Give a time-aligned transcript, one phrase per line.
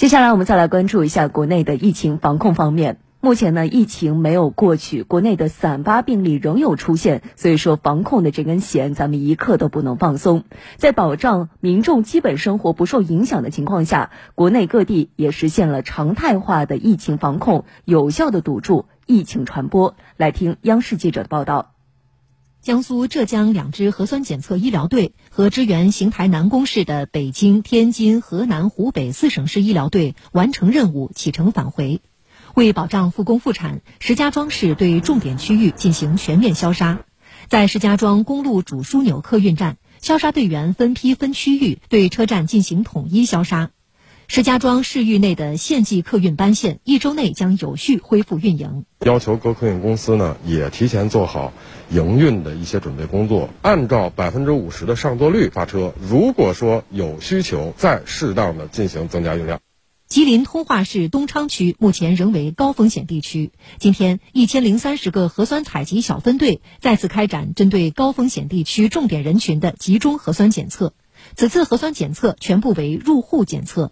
[0.00, 2.96] 接下来我们再来关注一下国内的疫情防控方面。
[3.20, 10.44] 目前呢，疫情没有过去，国内的散发病例仍有出现，所以说防控的这根弦，咱们一刻都不能放松。
[10.78, 19.96] 在保障民众基本生活不受影响的情况下，国内各地也实现了常态化的疫情防控，有效的堵住疫情传播。
[20.16, 21.72] 来听央视记者的报道。
[22.62, 32.02] 江苏、浙江两支核酸检测医疗队和支援邢台南宫市的北京、天津、河南、湖北四省市医疗队完成任务，启程返回。
[32.54, 37.00] 为保障复工复产，石家庄市对重点区域进行全面消杀。
[37.48, 43.70] 在石家庄公路主枢纽客运站，消杀队员分批分区域对车站进行统一消杀。
[44.32, 48.84] 石家庄市域内的县际客运班线一周内将有序恢复运营。
[49.04, 51.52] 要求各客运公司呢也提前做好
[51.90, 55.92] 营运的一些准备工作，按照百分之五十的上座率发车。
[56.00, 59.58] 如果说有需求，再适当的进行增加运量。
[60.06, 63.50] 吉林通化市东昌区目前仍为高风险地区。
[63.80, 70.94] 今天，一千零三十个核酸采集小分队再次开展针对高风险地区重点人群的集中核酸检测。
[71.34, 73.90] 此次核酸检测全部为入户检测。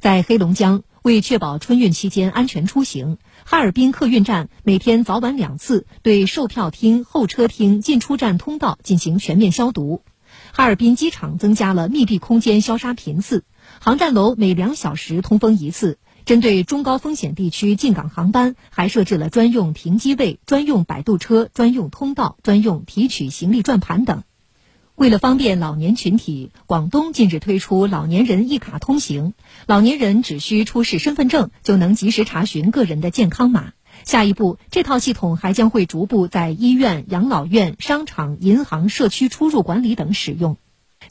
[0.00, 10.02] 在黑龙江，为确保春运期间安全出行，哈尔滨客运站每天早晚两次对售票厅、候车厅、进出站通道进行全面消毒。
[10.52, 13.44] 哈尔滨机场增加了密闭空间消杀频次，
[13.78, 15.98] 航站楼每两小时通风一次。
[16.24, 24.22] 针对中高风险地区进港航班，还设置了专用停机位、专用摆渡车、专用通道、专用提取行李转盘等。
[25.00, 29.32] 为了方便老年群体，广东近日推出老年人一卡通行，
[29.66, 33.72] 老年人只需出示身份证就能及时查询个人的健康码。
[34.04, 40.58] 下一步，这套系统还将会逐步在医院、养老院、商场、银行、社区出入管理等使用。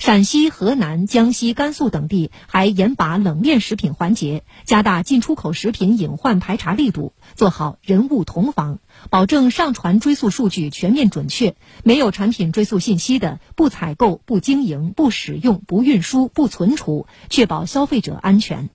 [0.10, 8.80] 陕西、河南、江西、甘肃等地还严把冷链食品环节，加大进出口食品隐患排查力度，做好人物同防，
[9.12, 18.72] 保证上传追溯数据全面准确，没有产品追溯信息的不采购、不经营、不使用、不运输、不存储，确保消费者安全。